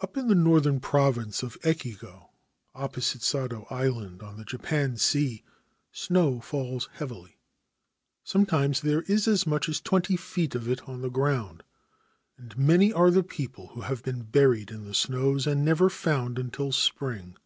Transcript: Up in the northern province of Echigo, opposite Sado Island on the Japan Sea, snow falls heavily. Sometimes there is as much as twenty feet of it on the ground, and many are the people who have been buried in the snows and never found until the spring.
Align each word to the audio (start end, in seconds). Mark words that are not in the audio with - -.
Up 0.00 0.16
in 0.16 0.28
the 0.28 0.36
northern 0.36 0.78
province 0.78 1.42
of 1.42 1.58
Echigo, 1.64 2.28
opposite 2.72 3.20
Sado 3.24 3.66
Island 3.68 4.22
on 4.22 4.36
the 4.36 4.44
Japan 4.44 4.96
Sea, 4.96 5.42
snow 5.90 6.38
falls 6.40 6.88
heavily. 6.92 7.40
Sometimes 8.22 8.80
there 8.82 9.02
is 9.08 9.26
as 9.26 9.44
much 9.44 9.68
as 9.68 9.80
twenty 9.80 10.16
feet 10.16 10.54
of 10.54 10.68
it 10.68 10.88
on 10.88 11.00
the 11.02 11.10
ground, 11.10 11.64
and 12.38 12.56
many 12.56 12.92
are 12.92 13.10
the 13.10 13.24
people 13.24 13.70
who 13.74 13.80
have 13.80 14.04
been 14.04 14.22
buried 14.22 14.70
in 14.70 14.84
the 14.84 14.94
snows 14.94 15.48
and 15.48 15.64
never 15.64 15.90
found 15.90 16.38
until 16.38 16.68
the 16.68 16.72
spring. 16.72 17.36